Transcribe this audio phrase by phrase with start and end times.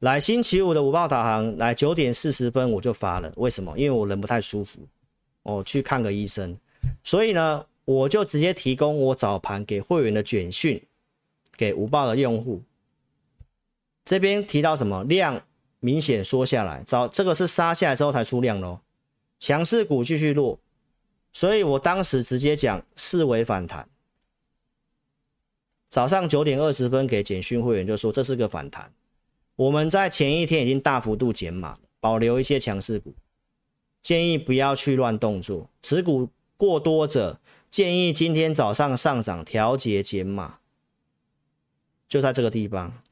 [0.00, 3.32] 来星期五的午报导航，来九点四十分我就发了。
[3.36, 3.76] 为什么？
[3.76, 4.78] 因为我人不太舒服，
[5.42, 6.56] 我去看个医生。
[7.02, 10.80] 所以呢，我就直接提供我早盘给会员的简讯，
[11.56, 12.62] 给午报的用户。
[14.04, 15.42] 这边提到什么量
[15.80, 18.78] 明显缩下来，早这个是杀下来之后才出量喽。
[19.40, 20.60] 强势股继续落，
[21.32, 23.88] 所以我当时直接讲视为反弹。
[25.90, 28.92] 早上九点二十分给简讯会员就说这是个反弹。
[29.58, 33.12] 我们在前一天已经大幅度减码，保留一些强势股，
[34.00, 35.68] 建议不要去乱动作。
[35.82, 40.60] 持股过多者，建议今天早上上涨调节减码，
[42.08, 43.02] 就在这个地方。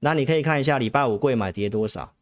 [0.00, 2.14] 那你可以看一下礼拜五贵买跌多少？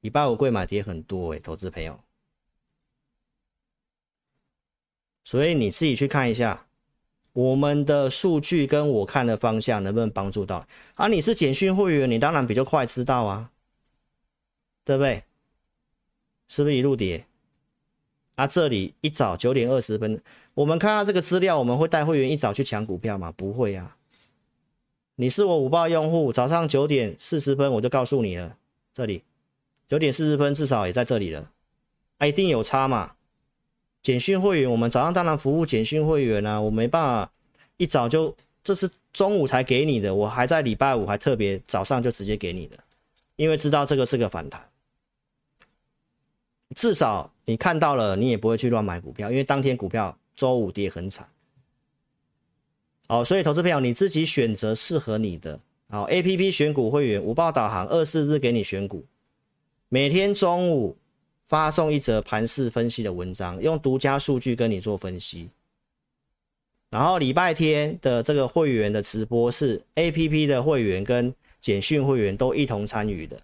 [0.00, 1.98] 礼拜五贵买跌很多诶，投资朋友。
[5.24, 6.68] 所以你自己去看一下。
[7.36, 10.66] 我们的数据跟我看的方向能不能帮助到？
[10.94, 13.50] 啊，你是简讯会员，你当然比较快知道啊，
[14.86, 15.22] 对不对？
[16.48, 17.26] 是不是一路跌？
[18.36, 20.18] 啊，这里一早九点二十分，
[20.54, 23.30] 我们看到这个资料，我们会带会员一早去抢股票吗？
[23.36, 23.98] 不会啊。
[25.16, 28.56] 你是我五报用户，早上九点四十分我就告诉你了，
[28.94, 29.22] 这里
[29.86, 31.50] 九点四十分至少也在这里了，
[32.16, 33.15] 啊，一定有差嘛。
[34.02, 37.32] 简讯会员，我们早上当然服务简讯会员啊，我没办法
[37.76, 42.78] 一早就，这是中午才给你的，我还在礼拜五还特别早上就直接给你的，
[43.34, 44.64] 因为知道这个是个反弹，
[46.76, 51.28] 至少你看到了，你也不会去乱买股票，因为当天股票周五跌很惨。
[53.08, 55.58] 好，所以投资朋友你自己选择适合你的，
[55.88, 59.04] 好，APP 选股会员五报导航二四日给你选股，
[59.88, 60.96] 每天中午。
[61.46, 65.48] 发送一则盘势分析的文章，用独家数据跟你做分析。
[66.90, 73.40] 然后礼拜天的这个会员的直播是 APP 的会员跟简讯会员都一同参与的。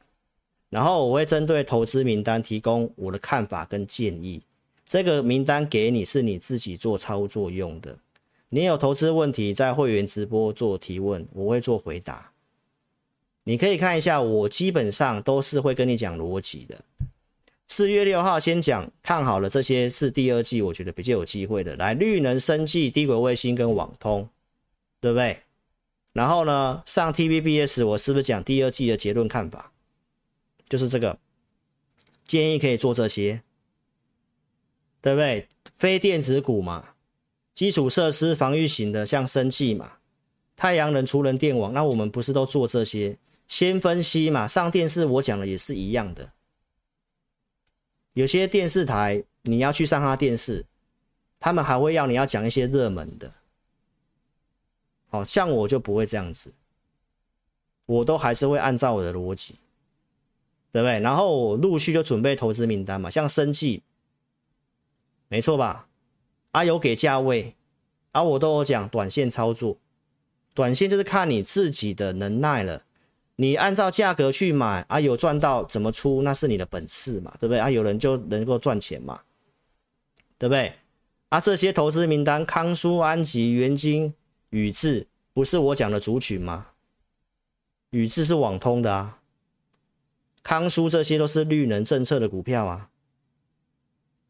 [0.71, 4.41] 然后我会针对投资名单提供我的看法跟建议。
[4.87, 7.97] 这个名单给你是你自己做操作用的。
[8.49, 12.33] 你有投资问题在会员直播做提问，我会做回答。
[13.45, 16.79] 你可以看一下，我基本上都是会跟你讲逻辑的。
[17.75, 21.75] 四月六号先讲看好了，这些是第二季，我觉得比较有机会的。
[21.77, 24.29] 来，绿能、生技、低轨卫星跟网通，
[25.01, 25.39] 对不对？
[26.13, 29.73] 然后呢，上 TVBS 我是不是讲第二季的结论看法？
[30.69, 31.19] 就是这个，
[32.27, 33.41] 建议可以做这些，
[35.01, 35.49] 对不对？
[35.75, 36.91] 非电子股嘛，
[37.55, 39.95] 基础设施防御型的，像生技嘛，
[40.57, 43.17] 太阳能、储能电网，那我们不是都做这些？
[43.49, 46.35] 先分析嘛，上电视我讲的也是一样的。
[48.15, 50.65] 有些电视台你要去上他电视，
[51.41, 53.33] 他们还会要你要讲一些热门的，
[55.09, 56.53] 好像我就不会这样子，
[57.87, 59.57] 我都还是会按照我的逻辑，
[60.71, 61.01] 对不对？
[61.01, 63.83] 然后我陆续就准备投资名单嘛，像生技，
[65.29, 65.89] 没错吧？
[66.51, 67.57] 啊有给价位，
[68.13, 69.79] 啊我都有讲短线操作，
[70.53, 72.85] 短线就是看你自己的能耐了。
[73.37, 77.71] 你按照价格去买啊，有赚到怎么出那是你的本事嘛，对不对啊？
[77.71, 79.21] 有人就能够赚钱嘛，
[80.39, 80.75] 对不对？
[81.31, 84.13] 啊，这些投资名单，康舒、安吉、元晶、
[84.51, 86.69] 宇智，不是我讲的族群吗？
[87.91, 89.21] 宇智是网通的啊，
[90.43, 92.91] 康舒这些都是绿能政策的股票啊。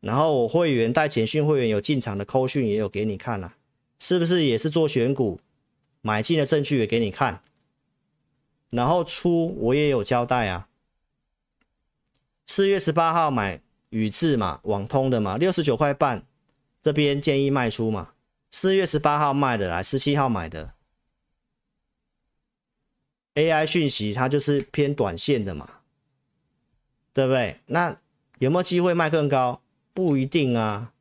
[0.00, 3.56] 然后我会员带简讯会员有进场的扣讯也有给你看了，啊，
[3.98, 5.40] 是不是也是做选股
[6.00, 7.42] 买进的证据也给你看？
[8.72, 10.66] 然后出我也有交代啊，
[12.46, 13.60] 四月十八号买
[13.90, 16.26] 宇智嘛，网通的嘛，六十九块半，
[16.80, 18.14] 这边建议卖出嘛。
[18.50, 20.72] 四月十八号卖的，来十七号买的。
[23.34, 25.80] AI 讯息它就是偏短线的嘛，
[27.12, 27.58] 对不对？
[27.66, 28.00] 那
[28.38, 29.60] 有没有机会卖更高？
[29.92, 30.94] 不一定啊，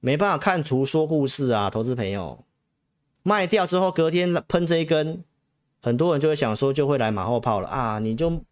[0.00, 2.44] 没办法看图说故事啊，投资朋友，
[3.22, 5.22] 卖掉之后隔天喷这一根。
[5.82, 7.98] 很多人就会想说，就会来马后炮了啊！
[7.98, 8.44] 你就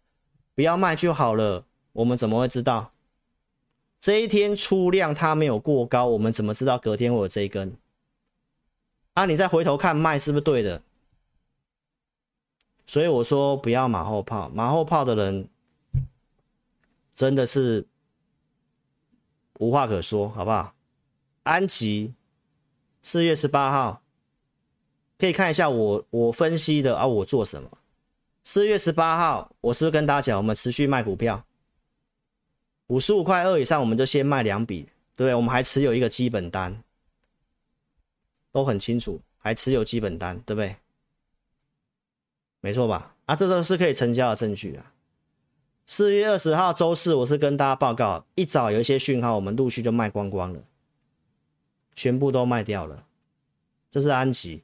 [0.55, 1.65] 不要卖就好了。
[1.93, 2.91] 我们怎么会知道
[3.99, 6.07] 这一天出量它没有过高？
[6.07, 7.77] 我们怎么知道隔天会有这一根？
[9.13, 10.81] 啊，你再回头看卖是不是对的？
[12.87, 15.47] 所以我说不要马后炮，马后炮的人
[17.13, 17.85] 真的是
[19.59, 20.73] 无话可说，好不好？
[21.43, 22.15] 安吉
[23.03, 24.01] 四月十八号。
[25.19, 27.69] 可以看一下我我分析的啊，我做什么？
[28.41, 31.45] 四月十八号，我是不是跟大家讲，我们持续卖股票，
[32.87, 34.83] 五十五块二以上，我们就先卖两笔，
[35.17, 35.35] 对不对？
[35.35, 36.81] 我们还持有一个基本单，
[38.53, 40.77] 都很清楚，还持有基本单，对不对？
[42.61, 43.13] 没错吧？
[43.25, 44.93] 啊，这都是可以成交的证据啊。
[45.85, 50.63] 四月二十号周四，我是跟大家报告，一早有一些讯号，我们陆续就卖光光了，
[51.93, 53.05] 全部都卖掉了。
[53.91, 54.63] 这是安吉。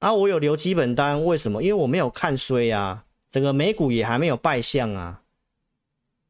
[0.00, 1.62] 啊，我有留基本单，为什么？
[1.62, 5.22] 因为我没有看衰啊，整个美股也还没有败相啊，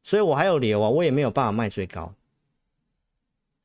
[0.03, 2.13] 所以我还有留啊，我也没有办法卖最高。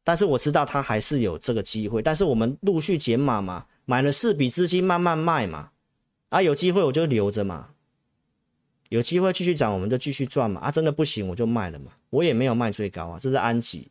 [0.05, 5.73] 但是我知道它还是有这个机会，但是我们陆续减码嘛，买了四笔资金慢慢卖嘛，
[6.29, 7.71] 啊，有机会我就留着嘛，
[8.91, 13.91] 有机会继续涨我们就继续赚嘛，啊，真的不行我就卖了嘛，我也没有卖最高啊，这是安吉，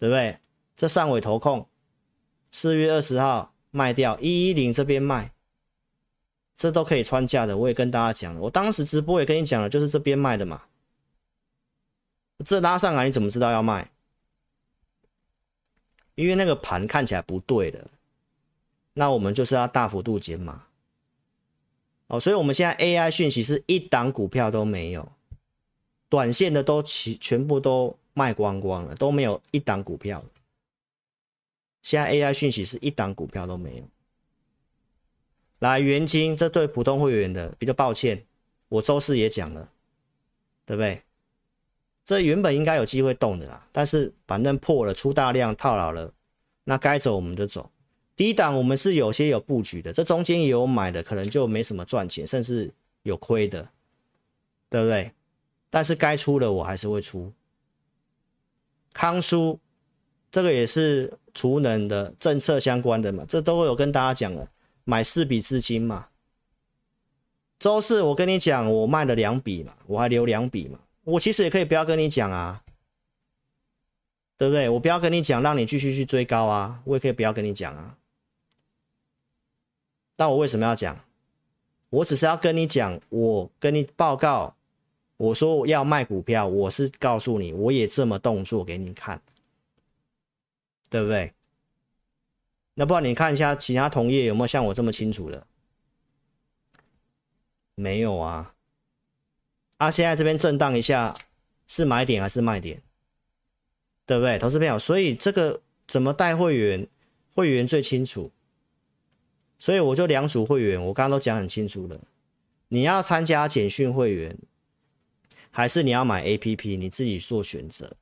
[0.00, 0.38] 对不对？
[0.76, 1.68] 这上尾投控，
[2.50, 3.53] 四月二十号。
[3.74, 5.32] 卖掉一一零这边卖，
[6.56, 7.56] 这都可以穿价的。
[7.56, 10.62] 我也跟大家讲了，我当时直播也跟你讲了，就是这边卖的嘛。
[12.44, 13.90] 这拉上来你怎么知道要卖？
[16.14, 17.84] 因为那个盘看起来不对的，
[18.92, 20.66] 那我们就是要大幅度减码。
[22.06, 25.10] 哦，所以我们现在 AI 讯息是一档股票都没有，
[26.08, 30.24] 短线的都全全部都卖光光了，都没有一档股票。
[31.84, 33.84] 现在 AI 讯息是一档股票都没有。
[35.58, 38.24] 来，元晶，这对普通会员的比较抱歉，
[38.70, 39.70] 我周四也讲了，
[40.64, 41.02] 对不对？
[42.06, 46.10] 这原本应该有机会动的啦，但是反正破了，出大量套牢了，
[46.64, 47.70] 那该走我们就走。
[48.16, 52.72] 低档我们是有些有布局的，这中间也有买的，可能就没什么赚钱，甚至
[53.02, 53.68] 有亏的，
[54.70, 55.12] 对不对？
[55.68, 57.30] 但是该出的我还是会出。
[58.94, 59.60] 康叔。
[60.30, 64.48] 这个也是储能的政策相关的嘛，这都有跟大家讲了，
[64.84, 66.06] 买四笔资金嘛。
[67.58, 70.78] 周四我跟你讲，我卖了两笔嘛，我还留两笔嘛。
[71.04, 72.62] 我其实也可以不要跟你讲啊，
[74.36, 74.68] 对不对？
[74.68, 77.96] 我不要跟你讲，让你继续去追高啊，我也可以不要跟你讲啊。
[80.16, 80.98] 但我为什么要讲？
[81.90, 84.54] 我只是要跟你讲，我跟你报告，
[85.16, 89.20] 我说我要卖股票，我是告诉你，我也这么动作给你看。
[90.88, 91.32] 对不对？
[92.74, 95.46] 那不然你看一下其他同业有没有像我这么清楚的？
[97.74, 98.54] 没有啊。
[99.76, 101.16] 啊，现在这边震荡一下，
[101.66, 102.82] 是买点还是卖点？
[104.06, 104.38] 对不对？
[104.38, 106.86] 投资朋友，所以这个怎么带会员？
[107.32, 108.30] 会员最清楚。
[109.58, 112.00] 所以我就两组会员，我刚刚都讲很清楚了。
[112.68, 114.36] 你要参加简讯会员，
[115.50, 116.76] 还是你要买 APP？
[116.76, 117.96] 你自己做选择。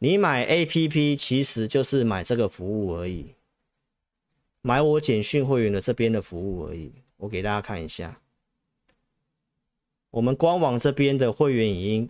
[0.00, 3.34] 你买 APP 其实就是买这个服务而已，
[4.62, 6.92] 买我简讯会员的这边的服务而已。
[7.16, 8.20] 我给大家看一下，
[10.12, 12.08] 我们官网这边的会员影音，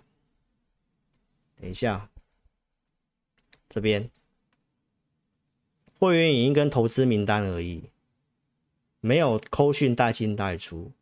[1.59, 2.11] 等一下，
[3.71, 4.11] 这边
[5.99, 7.85] 会员影音跟投资名单而已，
[9.01, 10.93] 没有扣讯带进带出，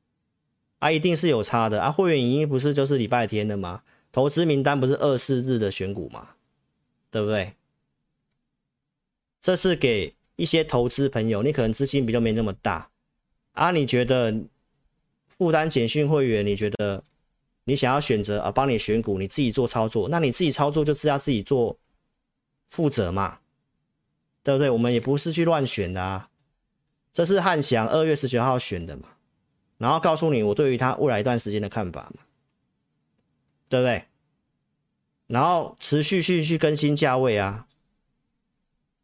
[0.79, 1.91] 啊，一定是有差的啊。
[1.91, 3.83] 会员影音不是就是礼拜天的吗？
[4.13, 6.36] 投资名单不是二四日的选股吗？
[7.17, 7.55] 对不对？
[9.41, 12.91] 这是给一些投资朋友，你可能资金比较没那么大
[13.53, 13.71] 啊。
[13.71, 14.43] 你觉得
[15.27, 17.03] 负担简讯会员，你觉得
[17.65, 21.79] 你想要选择啊，帮你选股，你自己做操作，那你自己操作就是要自己做
[22.69, 23.39] 负责嘛，
[24.43, 24.69] 对不对？
[24.69, 26.29] 我们也不是去乱选的啊。
[27.15, 29.09] 这是汉翔二月十九号选的嘛，
[29.79, 32.25] 然后告诉你我对于他未来一段时间的看法嘛，
[33.71, 34.05] 对不对？
[35.27, 37.67] 然后持续去去更新价位啊，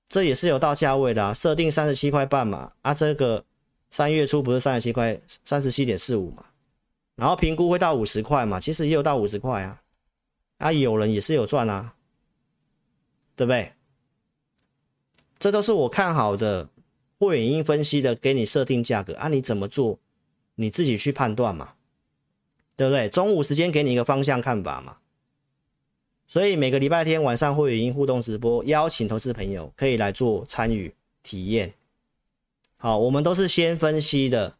[0.08, 3.44] 这也是有到价位的啊，设定三十七块半嘛，啊，这个
[3.90, 6.44] 三月初不是三十七块，三十七点四五嘛，
[7.16, 9.82] 然后评估会到五十块嘛，其实也有到五十块啊，
[10.58, 11.94] 啊，有人也是有赚啊，
[13.34, 13.72] 对不对？
[15.40, 16.68] 这都是我看好的，
[17.18, 19.98] 会员因分析的，给你设定价格啊，你怎么做，
[20.54, 21.74] 你自己去判断嘛，
[22.76, 23.08] 对不对？
[23.08, 24.98] 中午时间给你一个方向看法嘛。
[26.32, 30.90] 所以每个礼拜天晚上会有互动直播，邀请投资朋友可以来做参与
[31.22, 31.74] 体验。
[32.78, 34.56] 好，我们都是先分析的。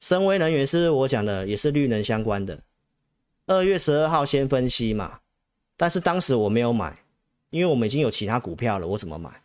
[0.00, 2.58] 深威能源是我讲的，也是绿能相关的。
[3.46, 5.20] 二月十二号先分析嘛，
[5.76, 6.98] 但是当时我没有买，
[7.50, 9.40] 因为我们已经有其他股票了，我怎么买？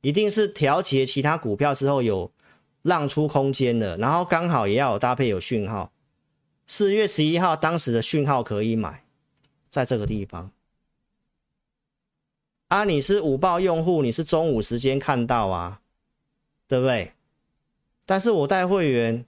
[0.00, 2.32] 一定是调节其他股票之后有
[2.82, 5.92] 让出空间了，然后刚好也要搭配有讯号。
[6.66, 9.04] 四月十一号当时的讯号可以买，
[9.70, 10.50] 在这个地方。
[12.68, 15.80] 啊，你是午报用户，你是中午时间看到啊，
[16.66, 17.12] 对不对？
[18.06, 19.24] 但是我带会员，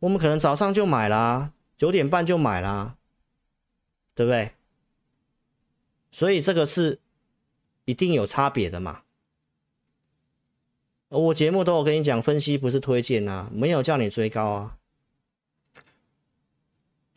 [0.00, 2.96] 我们可能早上就买啦，九点半就买啦，
[4.14, 4.52] 对不对？
[6.10, 6.98] 所以这个是
[7.84, 9.02] 一定有差别的嘛。
[11.08, 14.78] 我节目都有跟你讲，分析不是推荐啊，没有叫你追高啊，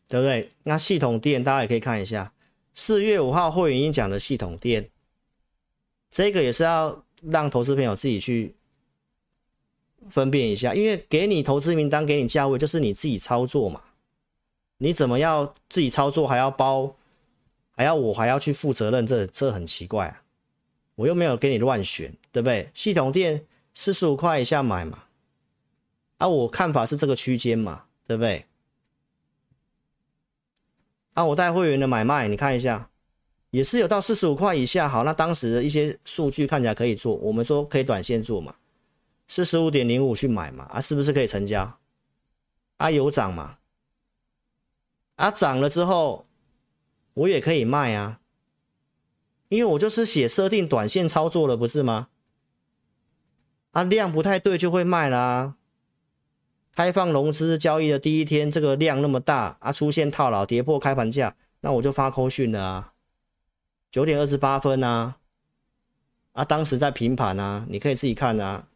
[0.07, 0.51] 对不对？
[0.63, 2.31] 那系统店大家也可以看一下，
[2.81, 4.89] 四月五号会员已经讲的系统店，
[6.09, 8.55] 这个也是要让投资朋友自己去
[10.09, 13.83] 分辨一下，因为给你投资名单，给你价位，就是你自己操作嘛。
[14.77, 16.95] 你怎么要自己操作，还要包，
[17.75, 20.23] 还要我还要去负责任，这这很奇怪啊！
[20.95, 22.71] 我又没有给你乱选，对不对？
[22.73, 25.03] 系统店四十五块以下买嘛，
[26.17, 28.45] 啊，我看法是这个区间嘛，对不对？
[31.19, 32.89] 啊，我带会员的买卖，你看一下，
[33.49, 34.87] 也是有到四十五块以下。
[34.87, 38.55] 好，那当时的一些数据看起来可以做，我们说可以短线做嘛，
[39.27, 41.77] 四十五点零五去买嘛，啊，是不是可以成交？
[42.77, 43.57] 啊，有涨嘛？
[45.17, 46.25] 啊，涨了之后，
[47.15, 48.21] 我也可以卖啊，
[49.49, 52.07] 因为我就是写设定短线操作了，不是吗？
[53.71, 55.57] 啊，量不太对就会卖啦。
[56.79, 62.93] 开放融资交易的第一天，这个量那么大啊，出现套牢跌破开盘价，那我就发扣讯了啊。
[63.91, 65.17] 九点二十八分啊，
[66.31, 68.69] 啊，当时在平盘啊，你可以自己看啊。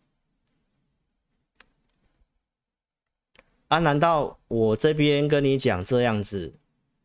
[3.69, 3.79] 啊？
[3.79, 6.55] 难道我这边跟你讲这样子，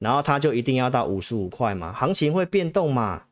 [0.00, 1.92] 然后它就一定要到五十五块吗？
[1.92, 3.26] 行情会变动嘛？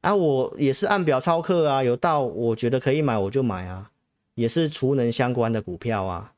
[0.00, 3.90] 啊，我也是按表操课啊，有到我觉得可以买我就买啊，
[4.36, 6.32] 也是储能相关的股票啊。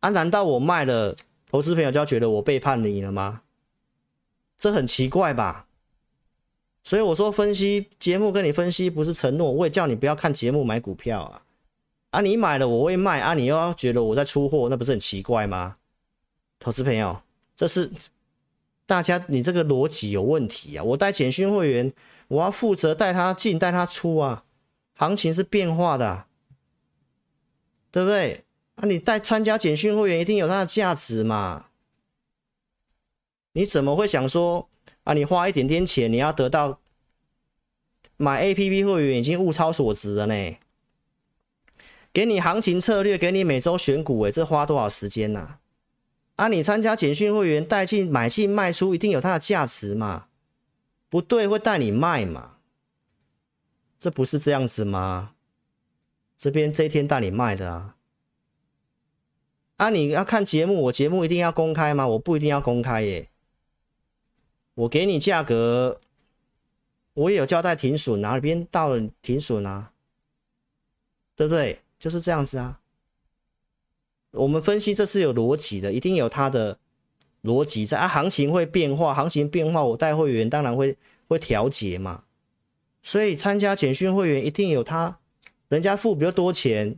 [0.00, 1.16] 啊，难道我卖了，
[1.50, 3.42] 投资朋友就要觉得我背叛你了吗？
[4.56, 5.66] 这很奇怪吧？
[6.82, 11.42] 所以我说分析节目跟你分析不是承诺，我也叫你不要看节目买股票啊。
[12.10, 15.76] 啊，你买了我会卖啊，你又要觉得我在出货，那不是很奇怪吗？
[16.58, 17.20] 投资朋友，
[17.54, 17.90] 这是
[18.86, 20.82] 大家你这个逻辑有问题啊！
[20.82, 21.92] 我带简讯会员，
[22.28, 24.44] 我要负责带他进带他出啊，
[24.94, 26.24] 行情是变化的，
[27.90, 28.44] 对不对？
[28.80, 31.66] 啊，你带参加简讯会员一定有它的价值嘛？
[33.52, 34.68] 你怎么会想说
[35.02, 35.14] 啊？
[35.14, 36.80] 你花一点点钱，你要得到
[38.16, 40.56] 买 APP 会员已经物超所值了呢？
[42.12, 45.60] 给你行情策略，给你每周选股，哎，这花多少时间呐、啊？
[46.36, 50.28] 啊，你参加简讯会员带进买进卖出，一定有它的价值嘛？
[51.08, 52.58] 不对，会带你卖嘛？
[53.98, 55.34] 这不是这样子吗？
[56.36, 57.96] 这边这一天带你卖的啊？
[59.78, 62.06] 啊，你要看节目，我节目一定要公开吗？
[62.08, 63.28] 我不一定要公开耶。
[64.74, 66.00] 我给你价格，
[67.14, 69.92] 我也有交代停损，哪里边到了停损啊？
[71.36, 71.80] 对不对？
[71.96, 72.80] 就是这样子啊，
[74.32, 76.78] 我们分析这是有逻辑的，一定有它的
[77.44, 78.08] 逻辑在啊。
[78.08, 80.96] 行情会变化，行情变化，我带会员当然会
[81.28, 82.24] 会调节嘛。
[83.00, 85.20] 所以参加简讯会员一定有他，
[85.68, 86.96] 人家付比较多钱，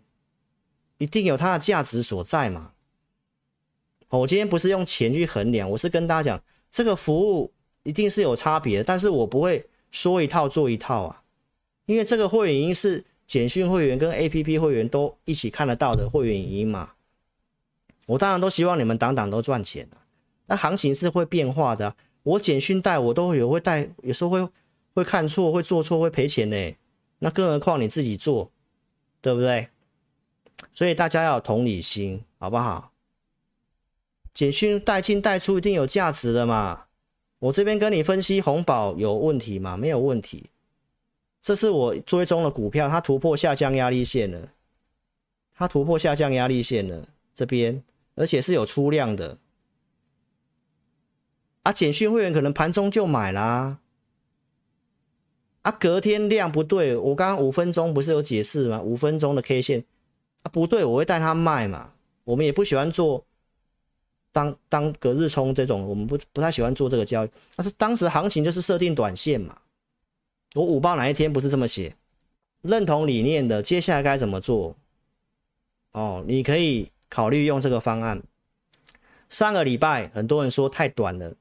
[1.01, 2.73] 一定有它的价值所在嘛。
[4.11, 7.53] 我今天不是用钱去衡量，我是跟大家讲，这个服务
[7.83, 11.23] 一定是有差别的，但是我不会说一套做一套啊，
[11.87, 13.05] 因为这个会员是。
[13.31, 16.95] 简讯会员跟 APP 会员都一起看得到的会员影音嘛，
[18.07, 19.89] 我当然都希望你们档档都赚钱。
[20.47, 24.49] 那行情是会变化的，我简讯带我都有会带，有时候会
[24.95, 26.75] 会看错，会做错，会赔钱呢。
[27.21, 28.51] 那更何况你自己做，
[29.21, 29.69] 对不对？
[30.81, 32.95] 所以大家要有同理心，好不好？
[34.33, 36.87] 简讯带进带出一定有价值的嘛。
[37.39, 39.77] 我这边跟你分析红宝有问题吗？
[39.77, 40.49] 没有问题。
[41.43, 44.49] 这是我追踪的股票，它突破下降压力线了，
[45.55, 47.85] 它突破下降压力线了，这边
[48.15, 49.37] 而且是有出量的，
[51.65, 53.81] 啊，简讯会员可能盘中就买啦，
[55.61, 58.81] 啊，隔天量不对，我刚刚五分钟不是有解释吗？
[58.81, 59.85] 五分钟的 K 线
[60.43, 61.93] 啊不对，我会带他卖嘛，
[62.25, 63.25] 我们也不喜欢做
[64.33, 69.57] 当当隔日冲这种，我们不不太喜欢做这个交易，但是当时行情就是设定短线嘛。
[70.55, 71.95] 我五报哪一天不是这么写？
[72.63, 74.77] 认同理念的，接下来该怎么做？
[75.93, 78.23] 哦，你可以考虑用这个方案。
[79.29, 81.35] 上个礼拜很多人说太短了，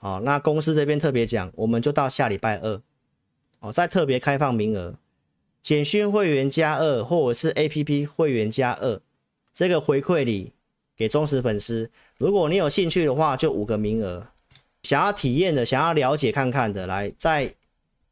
[0.00, 2.80] 哦，那公司这边特别讲，我们就到下礼拜二，
[3.60, 4.94] 哦，再特别开放名额，
[5.62, 9.00] 简讯会员加二，或者是 APP 会员加二，
[9.54, 10.52] 这个回馈礼
[10.96, 11.90] 给忠实粉丝。
[12.18, 14.28] 如果你有兴趣的话，就五个名额。
[14.82, 17.54] 想要体验的，想要了解看看的，来在。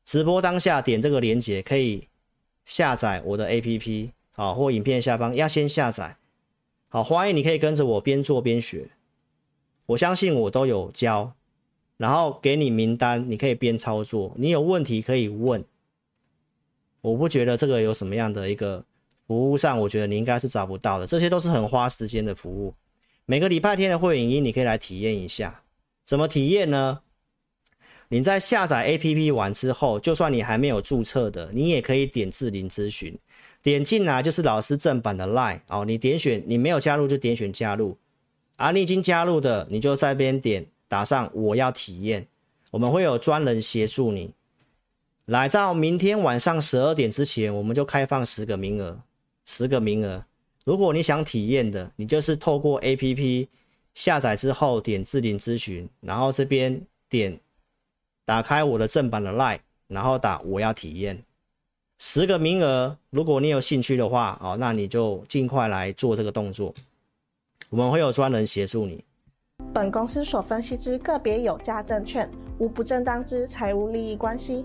[0.02, 2.08] 直播当下点这个链接可以
[2.64, 6.16] 下载我的 APP，好，或影片下方要先下载，
[6.88, 8.90] 好，欢迎你可以跟着我边做边学，
[9.86, 11.32] 我相信我都有教，
[11.96, 15.64] 然后给你名单，你可以边操作，你有问题可以问，
[17.00, 18.84] 我不觉得这个有什么样的一个
[19.26, 22.74] 服务上，我觉得你应该是找不到的，这些都是很花时间的服务，
[23.26, 25.62] 每个礼拜天的会影音，你可以来体验一下。
[26.04, 27.00] 怎么体验呢？
[28.08, 33.16] 你在下载 APP 完之后，就算你还没有注册的，你也可以点智霖咨询，
[33.62, 35.84] 点进来就是老师正版的 Line 哦。
[35.84, 37.96] 你点选，你没有加入就点选加入
[38.56, 38.72] 啊。
[38.72, 42.26] 你已经加入的，你就在边点打上我要体验，
[42.72, 44.34] 我们会有专人协助你。
[45.26, 49.00] 来到明天晚上十二点之前，我们就开放十个名额，
[49.46, 50.24] 十个名额。
[50.64, 53.48] 如果你想体验的，你就是透过 APP
[53.94, 57.38] 下载之后点智霖咨询，然后这边点。
[58.26, 59.58] 打开我的正版的 Line，
[59.88, 61.24] 然后打我要体验，
[61.98, 62.96] 十个名额。
[63.10, 66.72] 如果你有兴趣的话，哦，那你就尽快来做这个动作，
[67.70, 69.04] 我们会有专人协助你。
[69.74, 74.64] 本公司所分析之个别有价证券，无不正当之财务利益关系。